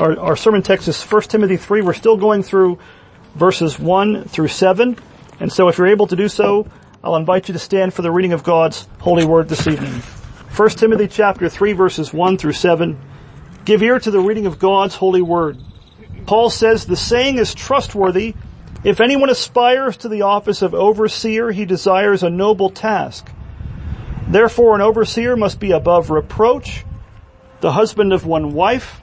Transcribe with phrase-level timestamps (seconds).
[0.00, 1.82] our, our sermon text is 1 Timothy 3.
[1.82, 2.78] We're still going through
[3.34, 4.98] verses 1 through 7.
[5.40, 6.66] And so if you're able to do so,
[7.02, 9.92] I'll invite you to stand for the reading of God's holy word this evening.
[10.56, 12.98] 1 Timothy chapter 3 verses 1 through 7.
[13.64, 15.58] Give ear to the reading of God's holy word.
[16.26, 18.34] Paul says the saying is trustworthy.
[18.82, 23.30] If anyone aspires to the office of overseer, he desires a noble task.
[24.28, 26.84] Therefore an overseer must be above reproach,
[27.60, 29.02] the husband of one wife,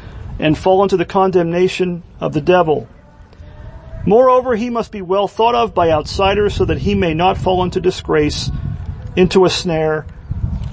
[0.39, 2.87] and fall into the condemnation of the devil.
[4.05, 7.63] Moreover, he must be well thought of by outsiders so that he may not fall
[7.63, 8.49] into disgrace,
[9.15, 10.05] into a snare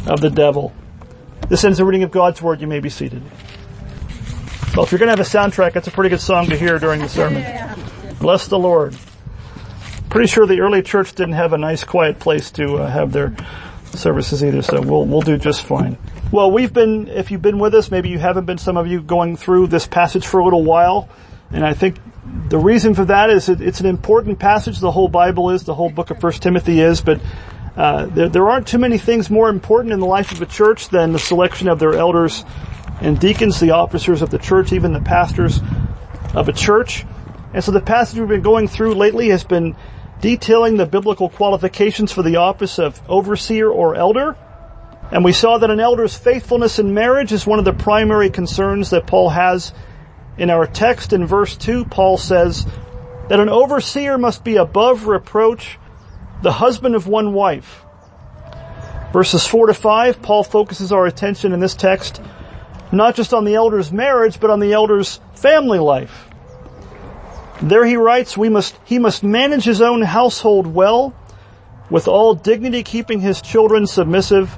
[0.07, 0.73] of the devil.
[1.49, 2.61] This ends the reading of God's Word.
[2.61, 3.23] You may be seated.
[4.75, 6.79] Well, if you're going to have a soundtrack, that's a pretty good song to hear
[6.79, 7.45] during the sermon.
[8.21, 8.97] Bless the Lord.
[10.09, 13.35] Pretty sure the early church didn't have a nice quiet place to uh, have their
[13.93, 15.99] services either, so we'll, we'll do just fine.
[16.31, 19.01] Well, we've been, if you've been with us, maybe you haven't been, some of you
[19.01, 21.09] going through this passage for a little while,
[21.51, 21.97] and I think
[22.51, 24.79] the reason for that is it, it's an important passage.
[24.79, 27.19] The whole Bible is, the whole book of First Timothy is, but
[27.79, 30.91] uh, there, there aren't too many things more important in the life of a church
[30.91, 32.45] than the selection of their elders
[33.01, 35.61] and deacons, the officers of the church, even the pastors
[36.35, 37.07] of a church.
[37.55, 39.77] And so the passage we've been going through lately has been
[40.21, 44.37] detailing the biblical qualifications for the office of overseer or elder.
[45.11, 48.91] And we saw that an elder's faithfulness in marriage is one of the primary concerns
[48.91, 49.73] that Paul has
[50.37, 51.87] in our text in verse 2.
[51.87, 52.67] Paul says
[53.29, 55.79] that an overseer must be above reproach,
[56.43, 57.85] the husband of one wife.
[59.13, 62.21] Verses 4 to 5, Paul focuses our attention in this text
[62.93, 66.27] not just on the elder's marriage, but on the elder's family life.
[67.61, 71.15] There he writes, we must, he must manage his own household well,
[71.91, 74.57] with all dignity keeping his children submissive.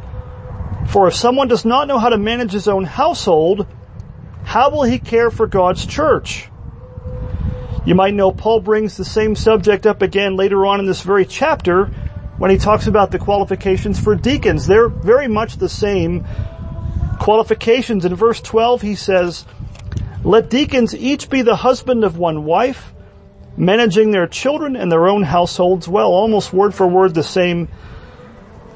[0.88, 3.66] For if someone does not know how to manage his own household,
[4.44, 6.48] how will he care for God's church?
[7.86, 11.24] You might know Paul brings the same subject up again later on in this very
[11.24, 11.86] chapter
[12.38, 14.66] when he talks about the qualifications for deacons.
[14.66, 16.26] They're very much the same
[17.18, 18.04] qualifications.
[18.04, 19.46] In verse 12 he says,
[20.22, 22.92] let deacons each be the husband of one wife,
[23.56, 26.12] managing their children and their own households well.
[26.12, 27.68] Almost word for word the same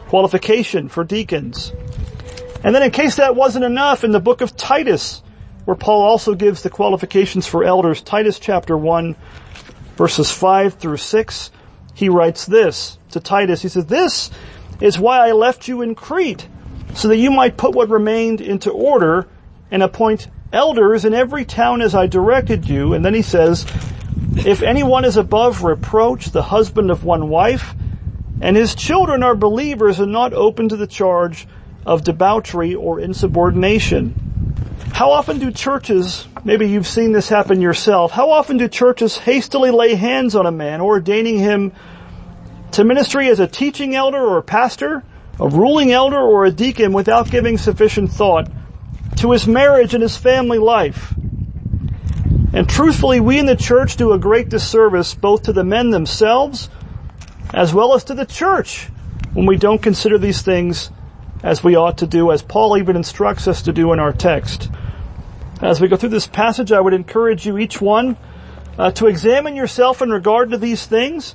[0.08, 1.72] qualification for deacons.
[2.64, 5.22] And then in case that wasn't enough, in the book of Titus,
[5.66, 9.14] where Paul also gives the qualifications for elders, Titus chapter 1,
[9.96, 11.50] verses 5 through 6,
[11.94, 13.60] he writes this to Titus.
[13.60, 14.30] He says, This
[14.80, 16.48] is why I left you in Crete,
[16.94, 19.28] so that you might put what remained into order
[19.70, 22.94] and appoint elders in every town as I directed you.
[22.94, 23.66] And then he says,
[24.36, 27.74] if anyone is above reproach, the husband of one wife,
[28.40, 31.46] and his children are believers and not open to the charge
[31.86, 34.14] of debauchery or insubordination.
[34.92, 39.70] How often do churches, maybe you've seen this happen yourself, how often do churches hastily
[39.70, 41.72] lay hands on a man, ordaining him
[42.72, 45.02] to ministry as a teaching elder or a pastor,
[45.40, 48.48] a ruling elder or a deacon without giving sufficient thought
[49.16, 51.14] to his marriage and his family life.
[52.52, 56.70] And truthfully, we in the church do a great disservice both to the men themselves
[57.52, 58.86] as well as to the church
[59.32, 60.90] when we don't consider these things
[61.44, 64.70] as we ought to do, as Paul even instructs us to do in our text.
[65.60, 68.16] As we go through this passage, I would encourage you, each one,
[68.78, 71.34] uh, to examine yourself in regard to these things,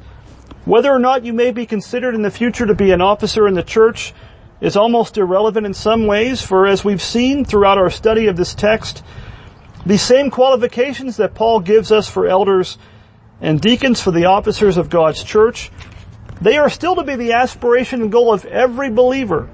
[0.66, 3.54] whether or not you may be considered in the future to be an officer in
[3.54, 4.16] the church
[4.60, 8.56] is almost irrelevant in some ways, for as we've seen throughout our study of this
[8.56, 9.04] text,
[9.86, 12.80] the same qualifications that Paul gives us for elders
[13.42, 15.72] and deacons for the officers of God's church,
[16.42, 19.48] they are still to be the aspiration and goal of every believer.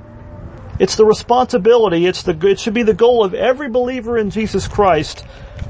[0.79, 4.67] It's the responsibility, it's the, it should be the goal of every believer in Jesus
[4.67, 5.25] Christ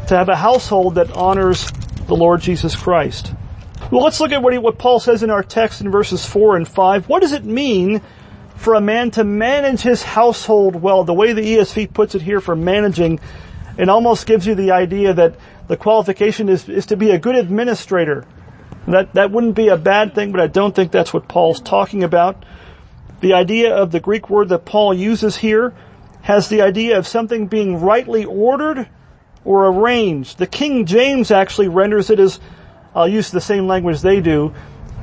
[0.07, 1.71] to have a household that honors
[2.07, 3.33] the Lord Jesus Christ.
[3.91, 6.57] Well, let's look at what, he, what Paul says in our text in verses 4
[6.57, 7.07] and 5.
[7.07, 8.01] What does it mean
[8.55, 11.03] for a man to manage his household well.
[11.03, 13.19] The way the ESV puts it here for managing,
[13.77, 15.35] it almost gives you the idea that
[15.67, 18.25] the qualification is, is to be a good administrator.
[18.87, 22.03] That, that wouldn't be a bad thing, but I don't think that's what Paul's talking
[22.03, 22.43] about.
[23.25, 25.73] The idea of the Greek word that Paul uses here
[26.21, 28.87] has the idea of something being rightly ordered
[29.43, 30.37] or arranged.
[30.37, 32.39] The King James actually renders it as,
[32.93, 34.53] I'll use the same language they do,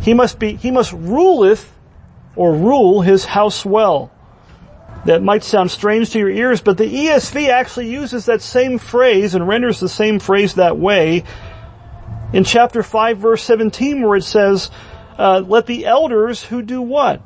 [0.03, 1.69] he must be, he must ruleth
[2.37, 4.13] or rule his house well.
[5.05, 9.35] That might sound strange to your ears, but the ESV actually uses that same phrase
[9.35, 11.25] and renders the same phrase that way
[12.33, 14.71] in chapter 5 verse 17 where it says,
[15.19, 17.21] uh, let the elders who do what?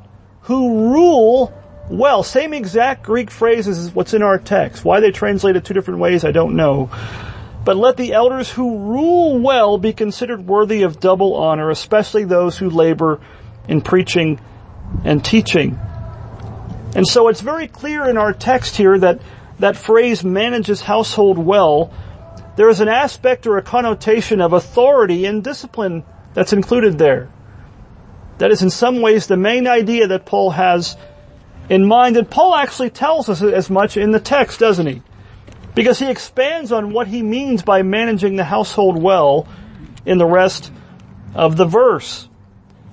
[0.47, 1.53] Who rule
[1.89, 2.23] well.
[2.23, 4.83] Same exact Greek phrase as what's in our text.
[4.83, 6.89] Why they translate it two different ways, I don't know.
[7.63, 12.57] But let the elders who rule well be considered worthy of double honor, especially those
[12.57, 13.19] who labor
[13.67, 14.39] in preaching
[15.03, 15.77] and teaching.
[16.95, 19.21] And so it's very clear in our text here that
[19.59, 21.91] that phrase manages household well.
[22.55, 26.03] There is an aspect or a connotation of authority and discipline
[26.33, 27.29] that's included there.
[28.37, 30.95] That is in some ways the main idea that Paul has
[31.69, 32.17] in mind.
[32.17, 35.01] And Paul actually tells us as much in the text, doesn't he?
[35.75, 39.47] Because he expands on what he means by managing the household well
[40.05, 40.71] in the rest
[41.35, 42.27] of the verse.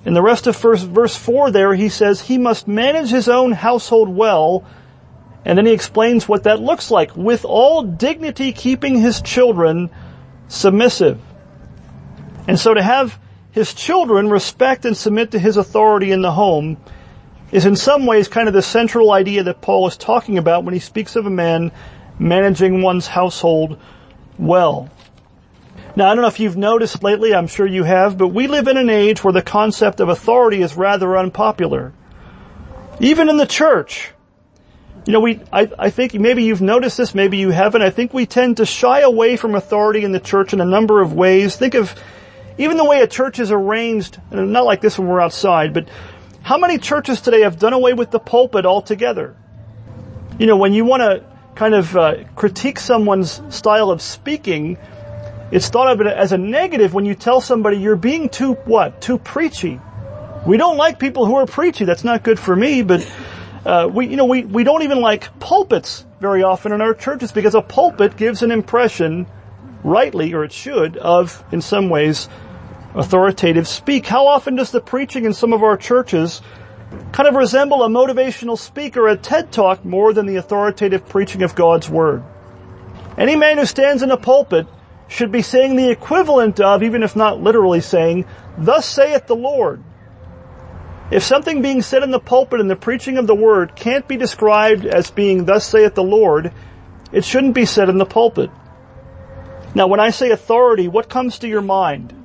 [0.03, 3.51] In the rest of verse, verse 4 there, he says he must manage his own
[3.51, 4.63] household well,
[5.43, 9.89] and then he explains what that looks like, with all dignity keeping his children
[10.47, 11.19] submissive.
[12.47, 13.17] And so to have
[13.55, 16.75] his children respect and submit to his authority in the home
[17.53, 20.73] is in some ways kind of the central idea that Paul is talking about when
[20.73, 21.71] he speaks of a man
[22.19, 23.79] managing one's household
[24.37, 24.89] well.
[25.95, 28.67] Now, I don't know if you've noticed lately, I'm sure you have, but we live
[28.67, 31.93] in an age where the concept of authority is rather unpopular.
[32.99, 34.11] Even in the church.
[35.05, 37.83] You know, we, I, I think maybe you've noticed this, maybe you haven't.
[37.83, 41.01] I think we tend to shy away from authority in the church in a number
[41.01, 41.55] of ways.
[41.55, 41.95] Think of
[42.57, 45.89] even the way a church is arranged, not like this when we're outside, but
[46.41, 49.35] how many churches today have done away with the pulpit altogether?
[50.37, 51.25] You know, when you want to
[51.55, 54.77] kind of uh, critique someone's style of speaking,
[55.51, 59.17] it's thought of as a negative when you tell somebody you're being too, what, too
[59.17, 59.79] preachy.
[60.45, 61.85] We don't like people who are preachy.
[61.85, 63.09] That's not good for me, but,
[63.65, 67.31] uh, we, you know, we, we don't even like pulpits very often in our churches
[67.31, 69.25] because a pulpit gives an impression,
[69.83, 72.29] rightly, or it should, of, in some ways,
[72.95, 74.05] authoritative speak.
[74.05, 76.41] How often does the preaching in some of our churches
[77.11, 81.55] kind of resemble a motivational speaker, a TED talk more than the authoritative preaching of
[81.55, 82.23] God's Word?
[83.17, 84.67] Any man who stands in a pulpit
[85.07, 88.25] should be saying the equivalent of, even if not literally saying,
[88.57, 89.83] thus saith the Lord.
[91.11, 94.17] If something being said in the pulpit in the preaching of the word can't be
[94.17, 96.51] described as being thus saith the Lord,
[97.11, 98.49] it shouldn't be said in the pulpit.
[99.75, 102.24] Now when I say authority, what comes to your mind?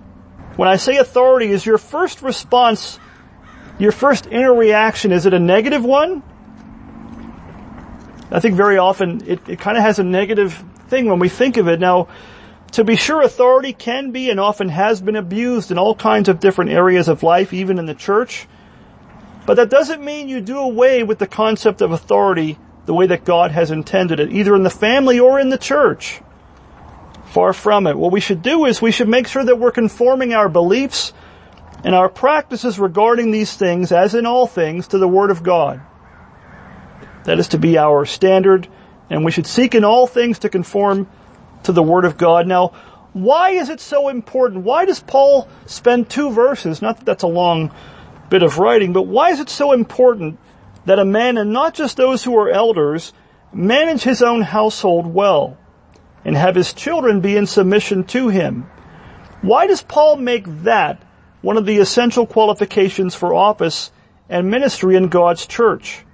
[0.57, 2.99] When I say authority, is your first response,
[3.79, 6.23] your first inner reaction, is it a negative one?
[8.31, 11.57] I think very often it, it kind of has a negative thing when we think
[11.57, 11.81] of it.
[11.81, 12.09] Now,
[12.73, 16.39] to be sure, authority can be and often has been abused in all kinds of
[16.39, 18.47] different areas of life, even in the church.
[19.47, 23.25] But that doesn't mean you do away with the concept of authority the way that
[23.25, 26.21] God has intended it, either in the family or in the church.
[27.31, 27.97] Far from it.
[27.97, 31.13] What we should do is we should make sure that we're conforming our beliefs
[31.85, 35.81] and our practices regarding these things, as in all things, to the Word of God.
[37.25, 38.67] That is to be our standard,
[39.09, 41.09] and we should seek in all things to conform
[41.63, 42.49] to the Word of God.
[42.49, 42.73] Now,
[43.13, 44.65] why is it so important?
[44.65, 47.73] Why does Paul spend two verses, not that that's a long
[48.29, 50.37] bit of writing, but why is it so important
[50.85, 53.13] that a man, and not just those who are elders,
[53.53, 55.57] manage his own household well?
[56.25, 58.69] And have his children be in submission to him.
[59.43, 61.03] Why does Paul make that
[61.41, 63.91] one of the essential qualifications for office
[64.29, 66.05] and ministry in God's church?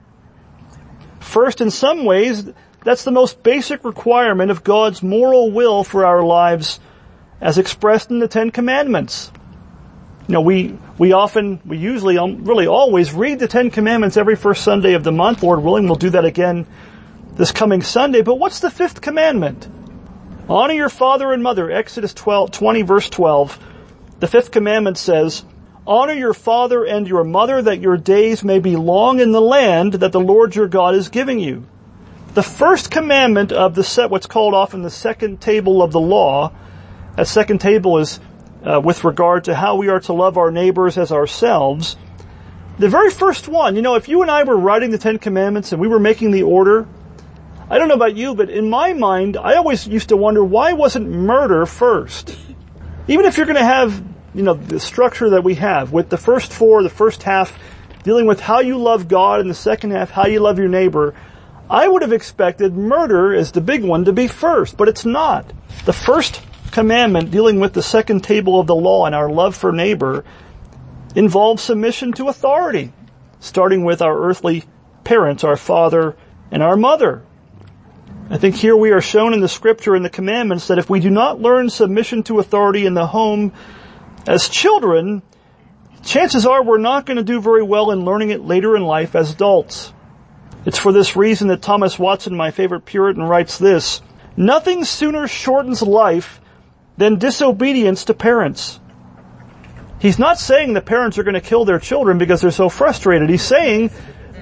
[1.18, 2.48] First, in some ways,
[2.84, 6.78] that's the most basic requirement of God's moral will for our lives
[7.40, 9.32] as expressed in the Ten Commandments.
[10.28, 14.36] You know, we, we often, we usually, um, really always read the Ten Commandments every
[14.36, 15.42] first Sunday of the month.
[15.42, 16.66] Lord willing, we'll do that again
[17.32, 18.22] this coming Sunday.
[18.22, 19.68] But what's the fifth commandment?
[20.48, 21.70] Honor your father and mother.
[21.70, 23.58] Exodus 12, 20 verse 12.
[24.20, 25.44] The fifth commandment says,
[25.86, 29.94] Honor your father and your mother that your days may be long in the land
[29.94, 31.66] that the Lord your God is giving you.
[32.34, 36.52] The first commandment of the set, what's called often the second table of the law,
[37.16, 38.20] that second table is
[38.64, 41.96] uh, with regard to how we are to love our neighbors as ourselves.
[42.78, 45.72] The very first one, you know, if you and I were writing the Ten Commandments
[45.72, 46.86] and we were making the order,
[47.68, 50.72] I don't know about you, but in my mind, I always used to wonder why
[50.72, 52.36] wasn't murder first?
[53.08, 54.04] Even if you're going to have,
[54.34, 57.58] you know, the structure that we have with the first four, the first half
[58.04, 61.12] dealing with how you love God and the second half how you love your neighbor,
[61.68, 65.52] I would have expected murder as the big one to be first, but it's not.
[65.86, 69.72] The first commandment dealing with the second table of the law and our love for
[69.72, 70.24] neighbor
[71.16, 72.92] involves submission to authority,
[73.40, 74.62] starting with our earthly
[75.02, 76.14] parents, our father
[76.52, 77.25] and our mother.
[78.28, 80.98] I think here we are shown in the scripture in the commandments that if we
[80.98, 83.52] do not learn submission to authority in the home
[84.26, 85.22] as children,
[86.02, 89.14] chances are we're not going to do very well in learning it later in life
[89.14, 89.92] as adults.
[90.64, 94.02] It's for this reason that Thomas Watson, my favorite Puritan, writes this,
[94.36, 96.40] Nothing sooner shortens life
[96.96, 98.80] than disobedience to parents.
[100.00, 103.30] He's not saying the parents are going to kill their children because they're so frustrated.
[103.30, 103.92] He's saying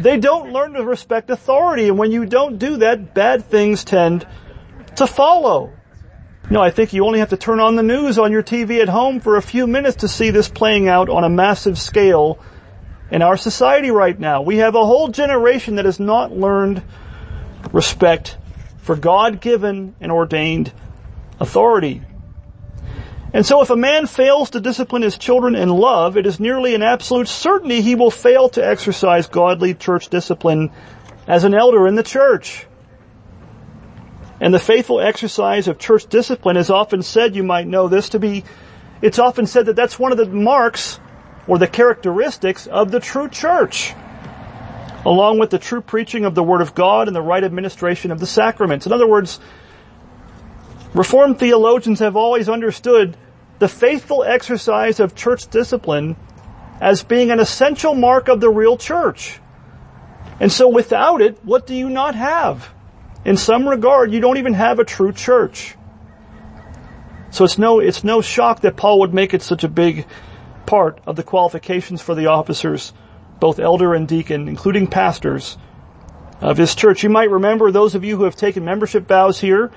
[0.01, 4.27] they don't learn to respect authority and when you don't do that, bad things tend
[4.97, 5.73] to follow.
[6.51, 8.89] No, I think you only have to turn on the news on your TV at
[8.89, 12.39] home for a few minutes to see this playing out on a massive scale
[13.11, 14.43] in our society right now.
[14.43, 16.83] We have a whole generation that has not learned
[17.73, 18.37] respect
[18.79, 20.73] for God-given and ordained
[21.41, 22.03] authority.
[23.35, 26.77] And so if a man fails to discipline his children in love, it is nearly
[26.77, 30.71] an absolute certainty he will fail to exercise godly church discipline
[31.27, 32.65] as an elder in the church.
[34.41, 38.21] And the faithful exercise of church discipline is often said, you might know this, to
[38.21, 38.45] be,
[39.03, 41.01] it's often said that that's one of the marks
[41.49, 43.95] or the characteristics of the true church,
[45.05, 48.21] along with the true preaching of the Word of God and the right administration of
[48.21, 48.87] the sacraments.
[48.87, 49.41] In other words,
[50.95, 53.17] Reformed theologians have always understood
[53.65, 56.17] the faithful exercise of church discipline
[56.83, 59.41] as being an essential mark of the real church.
[60.39, 62.69] And so without it, what do you not have?
[63.25, 65.77] In some regard, you don't even have a true church.
[67.31, 70.05] So it's no, it's no shock that Paul would make it such a big
[70.67, 72.93] part of the qualifications for the officers,
[73.41, 75.57] both elder and deacon, including pastors
[76.43, 77.03] of his church.
[77.03, 79.73] You might remember those of you who have taken membership vows here,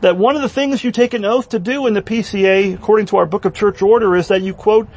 [0.00, 3.06] that one of the things you take an oath to do in the PCA, according
[3.06, 4.88] to our book of church order, is that you quote,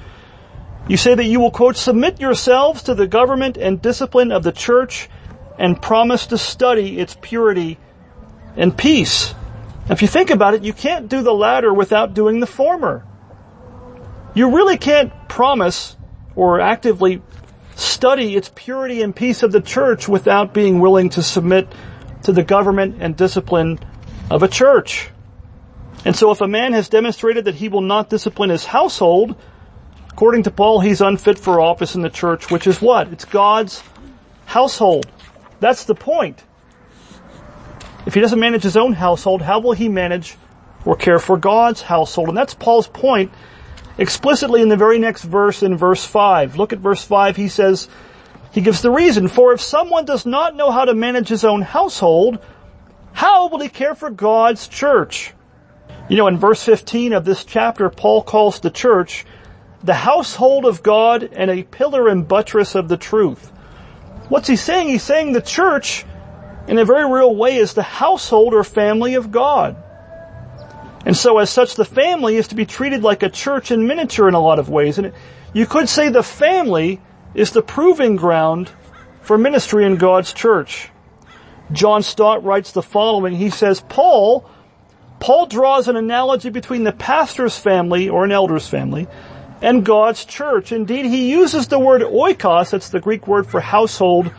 [0.87, 4.51] you say that you will quote, submit yourselves to the government and discipline of the
[4.51, 5.09] church
[5.57, 7.77] and promise to study its purity
[8.55, 9.33] and peace.
[9.89, 13.05] If you think about it, you can't do the latter without doing the former.
[14.33, 15.95] You really can't promise
[16.35, 17.21] or actively
[17.75, 21.67] study its purity and peace of the church without being willing to submit
[22.23, 23.79] to the government and discipline
[24.29, 25.09] of a church.
[26.05, 29.35] And so if a man has demonstrated that he will not discipline his household,
[30.09, 33.07] according to Paul, he's unfit for office in the church, which is what?
[33.13, 33.83] It's God's
[34.45, 35.07] household.
[35.59, 36.43] That's the point.
[38.05, 40.35] If he doesn't manage his own household, how will he manage
[40.83, 42.27] or care for God's household?
[42.27, 43.31] And that's Paul's point
[43.97, 46.57] explicitly in the very next verse in verse 5.
[46.57, 47.37] Look at verse 5.
[47.37, 47.87] He says,
[48.51, 51.61] he gives the reason, for if someone does not know how to manage his own
[51.61, 52.39] household,
[53.13, 55.33] how will he care for God's church?
[56.09, 59.25] You know, in verse 15 of this chapter, Paul calls the church
[59.83, 63.51] the household of God and a pillar and buttress of the truth.
[64.29, 64.89] What's he saying?
[64.89, 66.05] He's saying the church,
[66.67, 69.75] in a very real way, is the household or family of God.
[71.05, 74.27] And so as such, the family is to be treated like a church in miniature
[74.27, 74.97] in a lot of ways.
[74.97, 75.11] And
[75.51, 77.01] you could say the family
[77.33, 78.71] is the proving ground
[79.21, 80.89] for ministry in God's church.
[81.73, 83.35] John Stott writes the following.
[83.35, 84.49] He says, Paul,
[85.19, 89.07] Paul draws an analogy between the pastor's family or an elder's family
[89.61, 90.71] and God's church.
[90.71, 94.31] Indeed, he uses the word oikos, that's the Greek word for household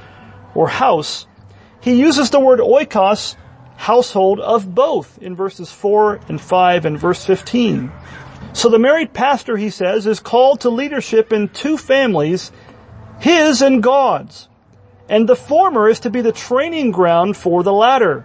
[0.54, 1.26] or house.
[1.80, 3.36] He uses the word oikos
[3.76, 7.90] household of both in verses 4 and 5 and verse 15.
[8.52, 12.52] So the married pastor, he says, is called to leadership in two families,
[13.18, 14.48] his and God's.
[15.08, 18.24] And the former is to be the training ground for the latter.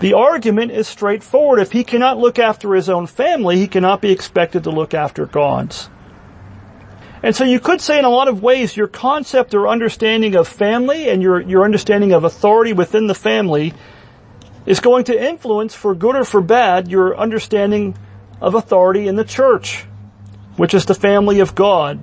[0.00, 1.60] The argument is straightforward.
[1.60, 5.26] If he cannot look after his own family, he cannot be expected to look after
[5.26, 5.90] God's.
[7.22, 10.48] And so you could say in a lot of ways your concept or understanding of
[10.48, 13.74] family and your, your understanding of authority within the family
[14.64, 17.96] is going to influence, for good or for bad, your understanding
[18.40, 19.84] of authority in the church,
[20.56, 22.02] which is the family of God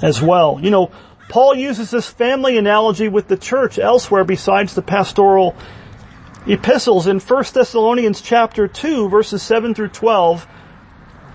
[0.00, 0.58] as well.
[0.62, 0.90] You know,
[1.28, 5.54] Paul uses this family analogy with the church elsewhere besides the pastoral
[6.46, 10.46] epistles in 1 Thessalonians chapter 2 verses 7 through 12.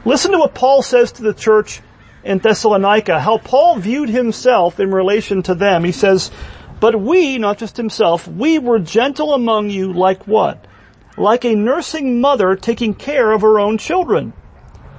[0.05, 1.81] Listen to what Paul says to the church
[2.23, 5.83] in Thessalonica, how Paul viewed himself in relation to them.
[5.83, 6.31] He says,
[6.79, 10.65] but we, not just himself, we were gentle among you like what?
[11.17, 14.33] Like a nursing mother taking care of her own children.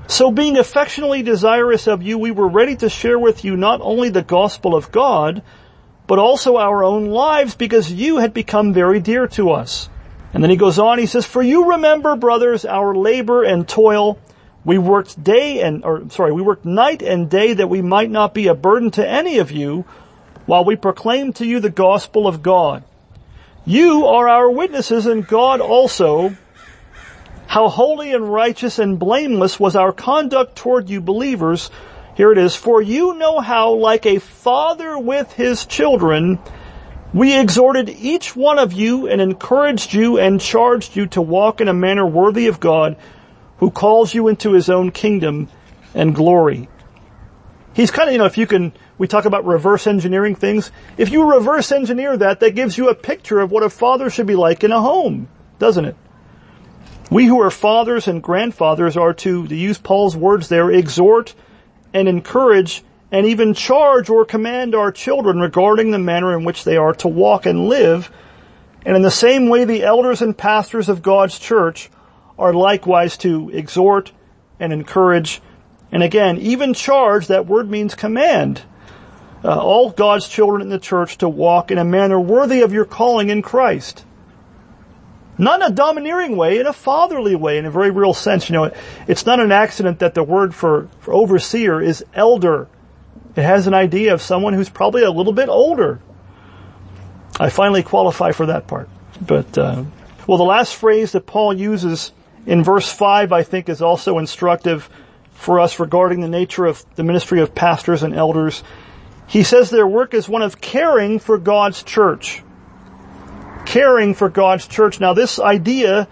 [0.06, 4.11] So being affectionately desirous of you, we were ready to share with you not only
[4.11, 5.42] the gospel of God,
[6.06, 9.88] but also our own lives because you had become very dear to us.
[10.34, 14.18] And then he goes on, he says, for you remember, brothers, our labor and toil.
[14.64, 18.34] We worked day and, or sorry, we worked night and day that we might not
[18.34, 19.84] be a burden to any of you
[20.46, 22.82] while we proclaim to you the gospel of God.
[23.64, 26.37] You are our witnesses and God also
[27.46, 31.70] how holy and righteous and blameless was our conduct toward you believers
[32.14, 36.38] here it is, for you know how, like a father with his children,
[37.12, 41.66] we exhorted each one of you and encouraged you and charged you to walk in
[41.66, 42.96] a manner worthy of God,
[43.58, 45.48] who calls you into his own kingdom
[45.92, 46.68] and glory.
[47.74, 50.70] He's kind of, you know, if you can, we talk about reverse engineering things.
[50.96, 54.28] If you reverse engineer that, that gives you a picture of what a father should
[54.28, 55.26] be like in a home,
[55.58, 55.96] doesn't it?
[57.14, 61.33] We who are fathers and grandfathers are to, to use Paul's words there, exhort
[61.92, 66.76] and encourage and even charge or command our children regarding the manner in which they
[66.76, 68.11] are to walk and live.
[68.85, 71.88] And in the same way, the elders and pastors of God's church
[72.37, 74.11] are likewise to exhort
[74.59, 75.40] and encourage
[75.92, 78.62] and again, even charge, that word means command,
[79.44, 82.85] uh, all God's children in the church to walk in a manner worthy of your
[82.85, 84.04] calling in Christ.
[85.37, 88.49] Not in a domineering way, in a fatherly way, in a very real sense.
[88.49, 88.71] You know,
[89.09, 92.69] it's not an accident that the word for, for overseer is elder.
[93.35, 96.00] It has an idea of someone who's probably a little bit older.
[97.41, 98.88] I finally qualify for that part.
[99.21, 99.85] But, uh,
[100.29, 102.12] well, the last phrase that Paul uses
[102.47, 104.88] in verse 5, I think, is also instructive
[105.33, 108.62] for us regarding the nature of the ministry of pastors and elders.
[109.26, 112.43] He says their work is one of caring for God's church
[113.64, 115.00] caring for God's church.
[115.00, 116.09] Now this idea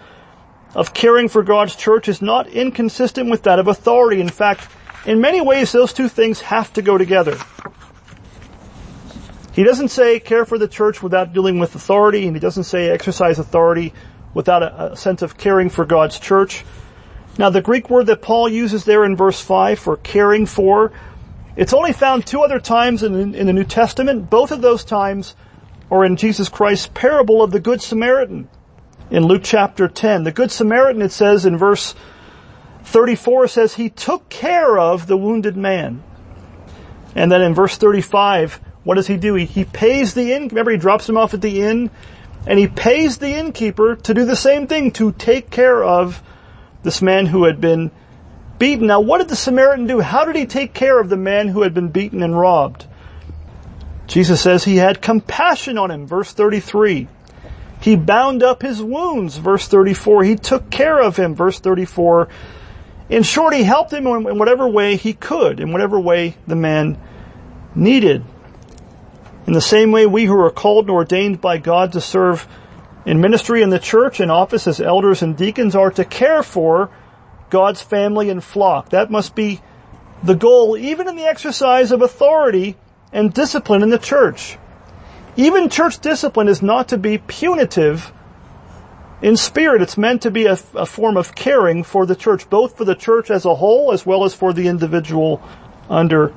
[0.75, 4.21] of caring for God's church is not inconsistent with that of authority.
[4.21, 4.67] In fact,
[5.05, 7.37] in many ways those two things have to go together.
[9.53, 12.89] He doesn't say care for the church without dealing with authority, and he doesn't say
[12.89, 13.93] exercise authority
[14.33, 16.65] without a, a sense of caring for God's church.
[17.37, 20.91] Now the Greek word that Paul uses there in verse 5 for caring for,
[21.55, 24.27] it's only found two other times in, in the New Testament.
[24.27, 25.35] Both of those times
[25.93, 28.49] or in Jesus Christ's parable of the Good Samaritan
[29.11, 30.23] in Luke chapter 10.
[30.23, 31.93] The Good Samaritan, it says in verse
[32.85, 36.01] 34 says he took care of the wounded man.
[37.13, 39.35] And then in verse 35, what does he do?
[39.35, 41.91] He, he pays the inn, remember he drops him off at the inn,
[42.47, 46.23] and he pays the innkeeper to do the same thing, to take care of
[46.81, 47.91] this man who had been
[48.57, 48.87] beaten.
[48.87, 49.99] Now what did the Samaritan do?
[49.99, 52.87] How did he take care of the man who had been beaten and robbed?
[54.13, 57.07] Jesus says he had compassion on him, verse 33.
[57.81, 60.23] He bound up his wounds, verse 34.
[60.23, 62.27] He took care of him, verse 34.
[63.09, 67.01] In short, he helped him in whatever way he could, in whatever way the man
[67.73, 68.23] needed.
[69.47, 72.47] In the same way, we who are called and ordained by God to serve
[73.07, 76.91] in ministry in the church and office as elders and deacons are to care for
[77.49, 78.89] God's family and flock.
[78.89, 79.59] That must be
[80.21, 82.77] the goal, even in the exercise of authority
[83.13, 84.57] and discipline in the church.
[85.37, 88.11] Even church discipline is not to be punitive
[89.21, 89.81] in spirit.
[89.81, 92.95] It's meant to be a, a, form of caring for the church, both for the
[92.95, 95.41] church as a whole as well as for the individual
[95.89, 96.33] under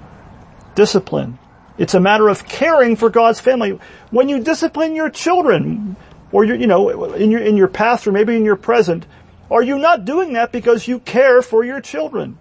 [0.74, 1.38] discipline.
[1.78, 3.78] It's a matter of caring for God's family.
[4.10, 5.96] When you discipline your children,
[6.32, 9.06] or you you know, in your, in your past or maybe in your present,
[9.50, 12.38] are you not doing that because you care for your children?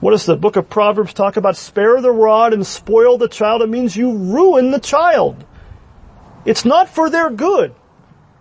[0.00, 1.56] What does the book of Proverbs talk about?
[1.56, 3.62] Spare the rod and spoil the child.
[3.62, 5.44] It means you ruin the child.
[6.44, 7.74] It's not for their good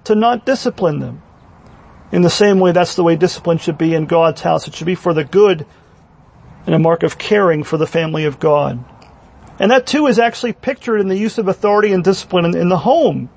[0.03, 1.21] to not discipline them.
[2.11, 4.67] In the same way, that's the way discipline should be in God's house.
[4.67, 5.65] It should be for the good
[6.65, 8.83] and a mark of caring for the family of God.
[9.57, 12.69] And that too is actually pictured in the use of authority and discipline in, in
[12.69, 13.29] the home.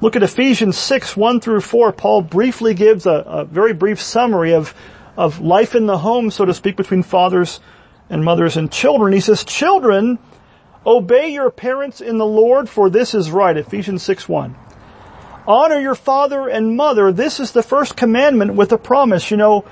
[0.00, 1.92] Look at Ephesians 6, 1 through 4.
[1.92, 4.74] Paul briefly gives a, a very brief summary of
[5.20, 7.60] of life in the home, so to speak, between fathers
[8.08, 9.12] and mothers and children.
[9.12, 10.18] He says, children,
[10.86, 13.54] obey your parents in the Lord, for this is right.
[13.54, 14.56] Ephesians 6 1.
[15.46, 17.12] Honor your father and mother.
[17.12, 19.30] This is the first commandment with a promise.
[19.30, 19.66] You know,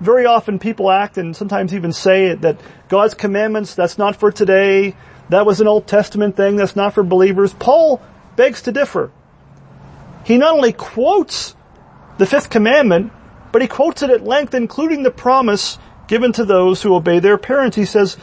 [0.00, 2.60] very often people act and sometimes even say it that
[2.90, 4.94] God's commandments, that's not for today.
[5.30, 6.56] That was an Old Testament thing.
[6.56, 7.54] That's not for believers.
[7.54, 8.02] Paul
[8.36, 9.12] begs to differ.
[10.26, 11.56] He not only quotes
[12.18, 13.12] the fifth commandment,
[13.52, 17.38] but he quotes it at length, including the promise given to those who obey their
[17.38, 17.76] parents.
[17.76, 18.16] He says,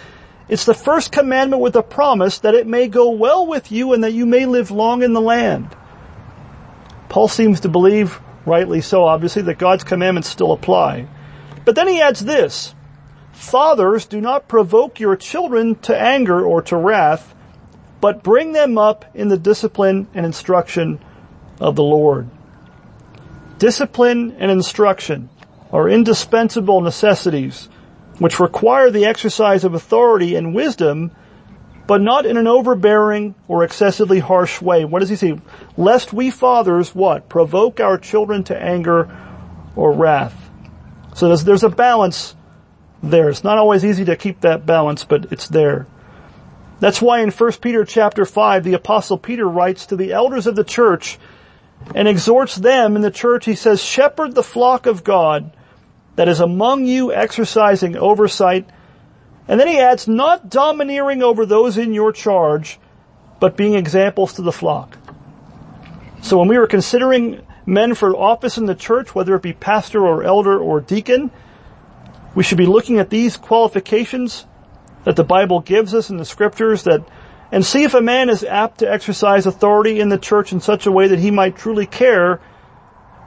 [0.49, 4.03] it's the first commandment with a promise that it may go well with you and
[4.03, 5.75] that you may live long in the land.
[7.09, 11.07] Paul seems to believe, rightly so obviously, that God's commandments still apply.
[11.65, 12.73] But then he adds this,
[13.33, 17.35] Fathers, do not provoke your children to anger or to wrath,
[17.99, 20.99] but bring them up in the discipline and instruction
[21.59, 22.29] of the Lord.
[23.57, 25.29] Discipline and instruction
[25.71, 27.69] are indispensable necessities
[28.19, 31.11] which require the exercise of authority and wisdom,
[31.85, 34.85] but not in an overbearing or excessively harsh way.
[34.85, 35.39] What does he say?
[35.75, 37.29] Lest we fathers, what?
[37.29, 39.09] Provoke our children to anger
[39.75, 40.49] or wrath.
[41.15, 42.35] So there's, there's a balance
[43.01, 43.29] there.
[43.29, 45.87] It's not always easy to keep that balance, but it's there.
[46.79, 50.55] That's why in 1 Peter chapter 5, the apostle Peter writes to the elders of
[50.55, 51.17] the church
[51.95, 53.45] and exhorts them in the church.
[53.45, 55.51] He says, shepherd the flock of God
[56.15, 58.69] that is among you exercising oversight.
[59.47, 62.79] And then he adds, not domineering over those in your charge,
[63.39, 64.97] but being examples to the flock.
[66.21, 70.05] So when we were considering men for office in the church, whether it be pastor
[70.05, 71.31] or elder or deacon,
[72.33, 74.45] we should be looking at these qualifications
[75.03, 77.07] that the Bible gives us in the scriptures that,
[77.51, 80.85] and see if a man is apt to exercise authority in the church in such
[80.85, 82.41] a way that he might truly care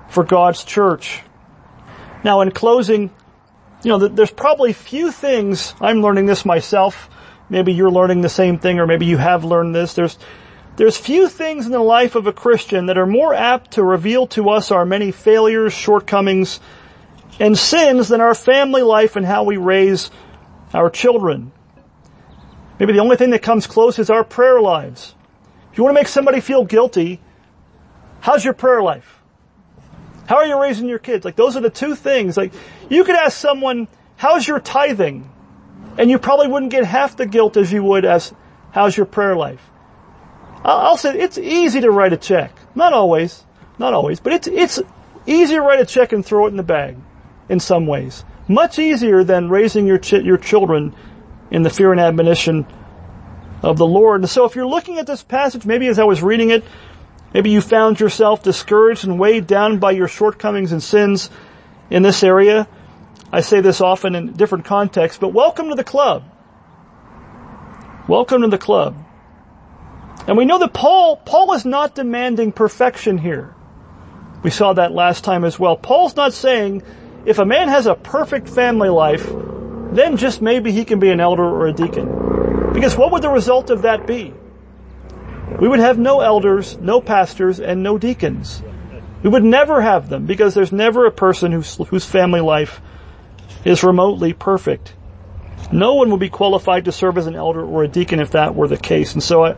[0.09, 1.23] for God's church.
[2.23, 3.11] Now in closing,
[3.83, 7.09] you know, there's probably few things, I'm learning this myself,
[7.49, 10.19] maybe you're learning the same thing or maybe you have learned this, there's,
[10.77, 14.27] there's few things in the life of a Christian that are more apt to reveal
[14.29, 16.61] to us our many failures, shortcomings,
[17.39, 20.11] and sins than our family life and how we raise
[20.75, 21.53] our children.
[22.81, 25.15] Maybe the only thing that comes close is our prayer lives.
[25.71, 27.21] If you want to make somebody feel guilty,
[28.21, 29.21] how's your prayer life?
[30.27, 31.27] How are you raising your kids?
[31.27, 32.39] Like those are the two things.
[32.39, 32.55] Like
[32.89, 35.31] you could ask someone, how's your tithing?
[35.99, 38.33] And you probably wouldn't get half the guilt as you would as,
[38.73, 39.61] how's your prayer life?
[40.65, 42.57] I'll say it's easy to write a check.
[42.75, 43.45] Not always.
[43.79, 44.21] Not always.
[44.21, 44.81] But it's, it's
[45.27, 46.97] easy to write a check and throw it in the bag
[47.51, 48.25] in some ways.
[48.49, 50.95] Much easier than raising your, ch- your children
[51.51, 52.67] in the fear and admonition
[53.63, 54.23] of the Lord.
[54.23, 56.65] And so if you're looking at this passage, maybe as I was reading it,
[57.33, 61.31] Maybe you found yourself discouraged and weighed down by your shortcomings and sins
[61.89, 62.67] in this area.
[63.33, 66.25] I say this often in different contexts, but welcome to the club.
[68.09, 68.97] Welcome to the club.
[70.27, 73.55] And we know that Paul, Paul is not demanding perfection here.
[74.43, 75.77] We saw that last time as well.
[75.77, 76.83] Paul's not saying
[77.25, 79.31] if a man has a perfect family life,
[79.93, 82.73] then just maybe he can be an elder or a deacon.
[82.73, 84.33] Because what would the result of that be?
[85.61, 88.63] We would have no elders, no pastors, and no deacons.
[89.23, 92.81] We would never have them because there's never a person whose, whose family life
[93.65, 94.95] is remotely perfect.
[95.73, 98.55] No one would be qualified to serve as an elder or a deacon if that
[98.55, 99.13] were the case.
[99.13, 99.57] And so I,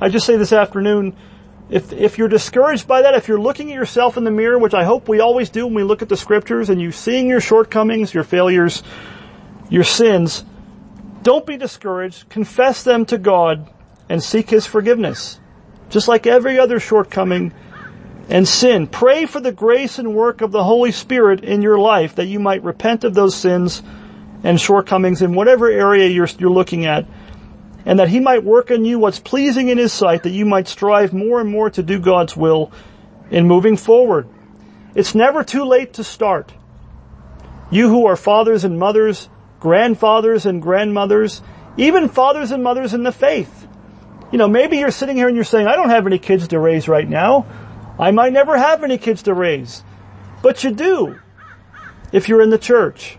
[0.00, 1.16] I just say this afternoon,
[1.70, 4.74] if, if you're discouraged by that, if you're looking at yourself in the mirror, which
[4.74, 7.40] I hope we always do when we look at the scriptures and you seeing your
[7.40, 8.82] shortcomings, your failures,
[9.68, 10.44] your sins,
[11.22, 12.28] don't be discouraged.
[12.28, 13.68] Confess them to God
[14.08, 15.40] and seek His forgiveness.
[15.90, 17.52] Just like every other shortcoming
[18.28, 18.86] and sin.
[18.86, 22.38] Pray for the grace and work of the Holy Spirit in your life that you
[22.38, 23.82] might repent of those sins
[24.44, 27.06] and shortcomings in whatever area you're, you're looking at
[27.84, 30.68] and that He might work in you what's pleasing in His sight that you might
[30.68, 32.70] strive more and more to do God's will
[33.30, 34.28] in moving forward.
[34.94, 36.52] It's never too late to start.
[37.70, 39.28] You who are fathers and mothers,
[39.60, 41.42] grandfathers and grandmothers,
[41.76, 43.68] even fathers and mothers in the faith,
[44.30, 46.58] you know, maybe you're sitting here and you're saying, I don't have any kids to
[46.58, 47.46] raise right now.
[47.98, 49.82] I might never have any kids to raise.
[50.42, 51.18] But you do.
[52.12, 53.18] If you're in the church.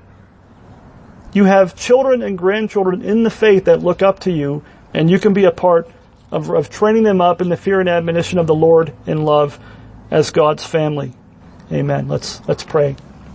[1.34, 5.20] You have children and grandchildren in the faith that look up to you and you
[5.20, 5.90] can be a part
[6.32, 9.60] of, of training them up in the fear and admonition of the Lord in love
[10.10, 11.14] as God's family.
[11.72, 12.08] Amen.
[12.08, 12.96] Let's, let's pray.